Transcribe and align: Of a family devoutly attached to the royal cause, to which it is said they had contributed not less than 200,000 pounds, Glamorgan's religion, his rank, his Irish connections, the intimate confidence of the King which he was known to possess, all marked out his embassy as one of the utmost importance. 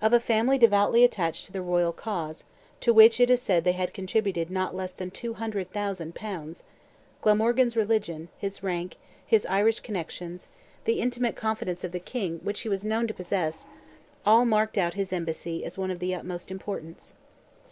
Of 0.00 0.12
a 0.12 0.20
family 0.20 0.56
devoutly 0.56 1.02
attached 1.02 1.46
to 1.46 1.52
the 1.52 1.60
royal 1.60 1.92
cause, 1.92 2.44
to 2.80 2.92
which 2.94 3.18
it 3.18 3.28
is 3.28 3.42
said 3.42 3.64
they 3.64 3.72
had 3.72 3.92
contributed 3.92 4.52
not 4.52 4.72
less 4.72 4.92
than 4.92 5.10
200,000 5.10 6.14
pounds, 6.14 6.62
Glamorgan's 7.22 7.76
religion, 7.76 8.28
his 8.38 8.62
rank, 8.62 8.98
his 9.26 9.44
Irish 9.46 9.80
connections, 9.80 10.46
the 10.84 11.00
intimate 11.00 11.34
confidence 11.34 11.82
of 11.82 11.90
the 11.90 11.98
King 11.98 12.38
which 12.44 12.60
he 12.60 12.68
was 12.68 12.84
known 12.84 13.08
to 13.08 13.14
possess, 13.14 13.66
all 14.24 14.44
marked 14.44 14.78
out 14.78 14.94
his 14.94 15.12
embassy 15.12 15.64
as 15.64 15.76
one 15.76 15.90
of 15.90 15.98
the 15.98 16.14
utmost 16.14 16.52
importance. 16.52 17.14